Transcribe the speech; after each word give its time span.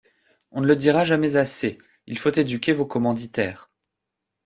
On 0.49 0.61
ne 0.61 0.65
le 0.67 0.75
dira 0.75 1.05
jamais 1.05 1.35
assez: 1.35 1.77
il 2.07 2.17
faut 2.17 2.31
éduquer 2.33 2.73
vos 2.73 2.87
commanditaires. 2.87 3.69